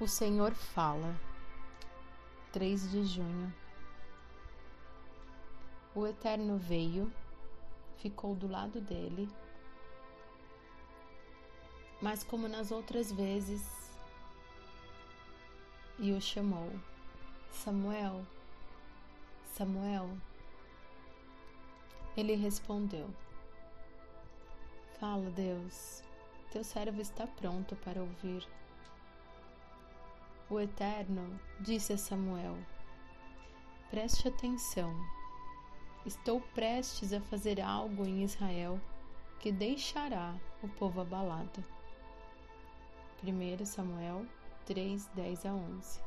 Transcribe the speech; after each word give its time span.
O 0.00 0.08
Senhor 0.08 0.54
fala. 0.54 1.14
3 2.52 2.90
de 2.90 3.04
junho. 3.04 3.52
O 5.94 6.06
Eterno 6.06 6.56
veio, 6.56 7.12
ficou 7.98 8.34
do 8.34 8.48
lado 8.48 8.80
dele, 8.80 9.28
mas 12.00 12.24
como 12.24 12.48
nas 12.48 12.70
outras 12.70 13.12
vezes, 13.12 13.92
e 15.98 16.12
o 16.12 16.20
chamou: 16.20 16.72
Samuel, 17.50 18.26
Samuel. 19.52 20.16
Ele 22.16 22.36
respondeu: 22.36 23.10
Fala, 24.98 25.28
Deus, 25.30 26.02
teu 26.50 26.64
servo 26.64 27.02
está 27.02 27.26
pronto 27.26 27.76
para 27.76 28.00
ouvir. 28.00 28.48
O 30.50 30.58
Eterno 30.58 31.38
disse 31.60 31.92
a 31.92 31.96
Samuel: 31.96 32.58
Preste 33.88 34.26
atenção. 34.26 34.92
Estou 36.04 36.40
prestes 36.40 37.12
a 37.12 37.20
fazer 37.20 37.60
algo 37.60 38.04
em 38.04 38.24
Israel 38.24 38.80
que 39.38 39.52
deixará 39.52 40.34
o 40.60 40.68
povo 40.68 41.02
abalado. 41.02 41.64
1 43.22 43.64
Samuel 43.64 44.26
3, 44.66 45.06
10 45.14 45.46
a 45.46 45.54
11 45.54 46.00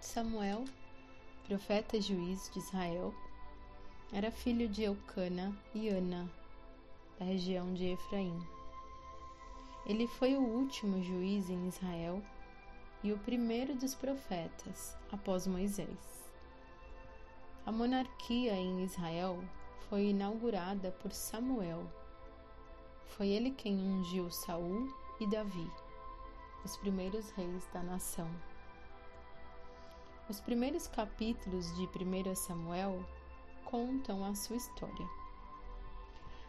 Samuel, 0.00 0.64
profeta 1.46 2.00
juiz 2.00 2.50
de 2.54 2.58
Israel, 2.58 3.12
era 4.10 4.30
filho 4.30 4.66
de 4.66 4.84
Eucana 4.84 5.54
e 5.74 5.90
Ana, 5.90 6.30
da 7.18 7.26
região 7.26 7.74
de 7.74 7.86
Efraim. 7.92 8.38
Ele 9.86 10.06
foi 10.06 10.34
o 10.34 10.40
último 10.40 11.02
juiz 11.02 11.50
em 11.50 11.68
Israel 11.68 12.22
e 13.02 13.12
o 13.12 13.18
primeiro 13.18 13.74
dos 13.74 13.94
profetas 13.94 14.96
após 15.12 15.46
Moisés. 15.46 16.24
A 17.66 17.70
monarquia 17.70 18.54
em 18.54 18.82
Israel 18.82 19.44
foi 19.88 20.06
inaugurada 20.06 20.90
por 20.90 21.12
Samuel. 21.12 21.86
Foi 23.08 23.28
ele 23.28 23.50
quem 23.50 23.76
ungiu 23.76 24.30
Saul 24.30 24.88
e 25.20 25.26
Davi, 25.26 25.70
os 26.64 26.78
primeiros 26.78 27.30
reis 27.32 27.66
da 27.72 27.82
nação. 27.82 28.28
Os 30.30 30.40
primeiros 30.40 30.88
capítulos 30.88 31.74
de 31.76 31.82
1 31.82 32.34
Samuel 32.34 33.04
contam 33.66 34.24
a 34.24 34.34
sua 34.34 34.56
história. 34.56 35.23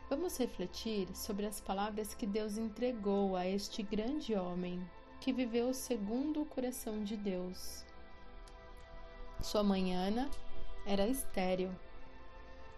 Vamos 0.07 0.37
refletir 0.37 1.07
sobre 1.15 1.47
as 1.47 1.59
palavras 1.59 2.13
que 2.13 2.27
Deus 2.27 2.59
entregou 2.59 3.35
a 3.35 3.47
este 3.47 3.81
grande 3.81 4.35
homem 4.35 4.79
que 5.19 5.33
viveu 5.33 5.73
segundo 5.73 6.43
o 6.43 6.45
coração 6.45 7.03
de 7.03 7.17
Deus. 7.17 7.83
Sua 9.41 9.63
mãe 9.63 9.95
Ana 9.95 10.29
era 10.85 11.07
estéril, 11.07 11.71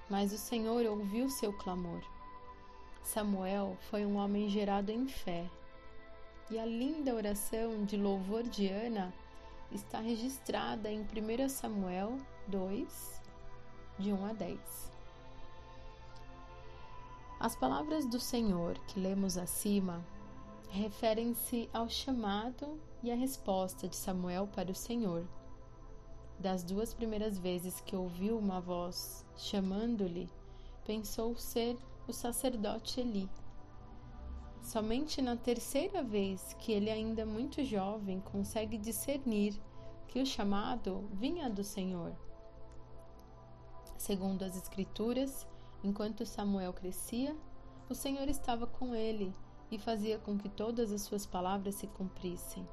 mas 0.10 0.32
o 0.32 0.38
Senhor 0.38 0.86
ouviu 0.86 1.30
seu 1.30 1.52
clamor. 1.52 2.02
Samuel 3.04 3.78
foi 3.90 4.06
um 4.06 4.16
homem 4.16 4.50
gerado 4.50 4.90
em 4.90 5.06
fé, 5.06 5.50
e 6.50 6.58
a 6.58 6.66
linda 6.66 7.14
oração 7.14 7.84
de 7.84 7.98
louvor 7.98 8.44
de 8.44 8.70
Ana 8.70 9.14
está 9.70 10.00
registrada 10.00 10.90
em 10.90 11.02
1 11.02 11.50
Samuel 11.50 12.18
2, 12.48 13.22
de 14.00 14.14
1 14.14 14.26
a 14.26 14.32
10. 14.32 14.97
As 17.40 17.56
palavras 17.56 18.08
do 18.08 18.20
Senhor 18.20 18.80
que 18.88 19.00
lemos 19.00 19.38
acima 19.38 20.04
referem-se 20.70 21.70
ao 21.72 21.88
chamado 21.88 22.80
e 23.04 23.12
à 23.12 23.16
resposta 23.16 23.88
de 23.88 23.96
Samuel 23.96 24.48
para 24.48 24.72
o 24.72 24.76
Senhor. 24.76 25.24
Das 26.40 26.64
duas 26.64 26.96
primeiras 26.96 27.38
vezes 27.38 27.80
que 27.80 27.96
ouviu 27.96 28.40
uma 28.40 28.60
voz 28.60 29.24
chamando-lhe, 29.36 30.28
pensou 30.84 31.36
ser 31.36 31.78
o 32.08 32.12
sacerdote 32.12 33.02
Eli. 33.02 33.30
Somente 34.60 35.22
na 35.22 35.38
terceira 35.38 36.02
vez 36.02 36.56
que 36.60 36.72
ele, 36.72 36.90
ainda 36.90 37.24
muito 37.24 37.64
jovem, 37.64 38.20
consegue 38.20 38.80
discernir 38.80 39.54
que 40.08 40.20
o 40.20 40.26
chamado 40.26 41.08
vinha 41.14 41.50
do 41.50 41.64
Senhor. 41.64 42.16
Segundo 43.96 44.44
as 44.44 44.56
Escrituras, 44.58 45.48
Enquanto 45.84 46.26
Samuel 46.26 46.74
crescia, 46.74 47.36
o 47.90 47.94
Senhor 47.94 48.28
estava 48.28 48.66
com 48.66 48.96
ele 48.96 49.34
e 49.72 49.78
fazia 49.78 50.18
com 50.18 50.38
que 50.38 50.50
todas 50.50 50.92
as 50.92 51.02
suas 51.02 51.26
palavras 51.26 51.76
se 51.76 51.88
cumprissem. 51.88 52.68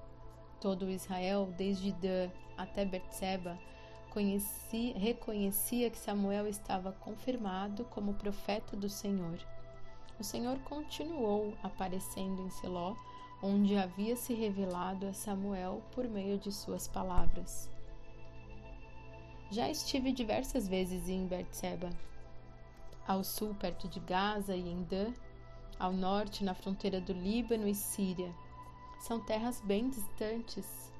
Todo 0.60 0.90
Israel, 0.90 1.52
desde 1.56 1.92
Dan 1.92 2.30
até 2.56 2.88
conhecia, 4.10 4.96
reconhecia 4.96 5.90
que 5.90 5.98
Samuel 5.98 6.48
estava 6.48 6.92
confirmado 6.92 7.84
como 7.86 8.14
profeta 8.14 8.76
do 8.76 8.88
Senhor. 8.88 9.38
O 10.18 10.24
Senhor 10.24 10.58
continuou 10.60 11.54
aparecendo 11.62 12.40
em 12.40 12.50
Siló, 12.50 12.94
onde 13.42 13.76
havia 13.76 14.16
se 14.16 14.32
revelado 14.32 15.06
a 15.06 15.12
Samuel 15.12 15.82
por 15.92 16.08
meio 16.08 16.38
de 16.38 16.50
suas 16.50 16.88
palavras. 16.88 17.68
Já 19.50 19.68
estive 19.68 20.12
diversas 20.12 20.66
vezes 20.66 21.08
em 21.08 21.26
Berseba 21.26 21.90
ao 23.06 23.22
sul, 23.22 23.54
perto 23.54 23.88
de 23.88 24.00
Gaza 24.00 24.56
e 24.56 24.68
Endã, 24.68 25.12
ao 25.78 25.92
norte, 25.92 26.44
na 26.44 26.54
fronteira 26.54 27.00
do 27.00 27.12
Líbano 27.12 27.68
e 27.68 27.74
Síria. 27.74 28.34
São 28.98 29.20
terras 29.20 29.60
bem 29.60 29.90
distantes. 29.90 30.92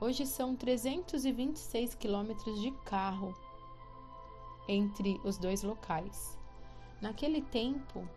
Hoje 0.00 0.26
são 0.26 0.56
326 0.56 1.94
quilômetros 1.94 2.60
de 2.60 2.70
carro 2.84 3.34
entre 4.66 5.20
os 5.24 5.36
dois 5.36 5.62
locais. 5.62 6.38
Naquele 7.00 7.42
tempo, 7.42 8.08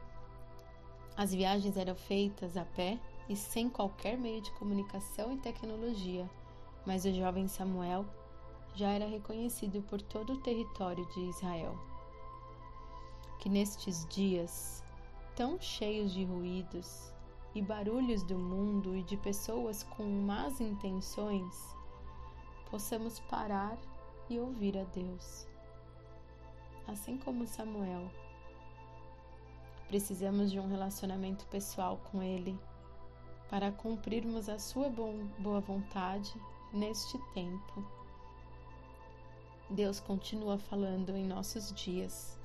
as 1.16 1.34
viagens 1.34 1.76
eram 1.76 1.96
feitas 1.96 2.56
a 2.56 2.64
pé 2.64 3.00
e 3.28 3.36
sem 3.36 3.70
qualquer 3.70 4.18
meio 4.18 4.42
de 4.42 4.52
comunicação 4.52 5.34
e 5.34 5.38
tecnologia, 5.38 6.30
mas 6.86 7.04
o 7.04 7.12
jovem 7.12 7.48
Samuel 7.48 8.06
já 8.76 8.92
era 8.92 9.08
reconhecido 9.08 9.82
por 9.84 10.02
todo 10.02 10.34
o 10.34 10.42
território 10.42 11.06
de 11.08 11.22
Israel 11.22 11.78
que 13.40 13.50
nestes 13.50 14.06
dias 14.08 14.84
tão 15.36 15.60
cheios 15.62 16.12
de 16.12 16.26
ruídos 16.26 17.14
e 17.54 17.62
barulhos 17.62 18.24
do 18.24 18.38
mundo 18.38 18.96
e 18.96 19.04
de 19.04 19.16
pessoas 19.18 19.84
com 19.84 20.04
más 20.04 20.60
intenções, 20.60 21.76
possamos 22.70 23.20
parar 23.22 23.78
e 24.30 24.40
ouvir 24.40 24.78
a 24.78 24.84
Deus. 24.86 25.48
Assim 26.88 27.18
como 27.18 27.46
Samuel, 27.46 28.10
precisamos 29.88 30.52
de 30.52 30.60
um 30.60 30.68
relacionamento 30.68 31.46
pessoal 31.48 32.00
com 32.12 32.24
Ele 32.24 32.58
para 33.50 33.72
cumprirmos 33.72 34.50
a 34.50 34.58
Sua 34.60 34.90
boa 34.90 35.60
vontade 35.60 36.34
neste 36.74 37.18
tempo. 37.34 37.86
Deus 39.70 40.00
continua 40.00 40.58
falando 40.58 41.16
em 41.16 41.26
nossos 41.26 41.74
dias 41.74 42.40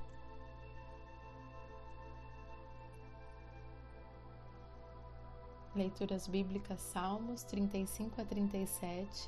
Leituras 5.75 6.27
Bíblicas 6.27 6.79
Salmos 6.79 7.41
35 7.45 8.21
a 8.21 8.25
37. 8.25 9.27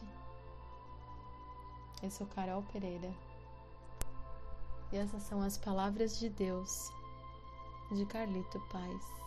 Eu 2.03 2.11
sou 2.11 2.27
Carol 2.27 2.61
Pereira. 2.71 3.11
E 4.91 4.97
essas 4.97 5.23
são 5.23 5.41
as 5.41 5.57
palavras 5.57 6.19
de 6.19 6.29
Deus 6.29 6.91
de 7.91 8.05
Carlito 8.05 8.59
Paz. 8.71 9.24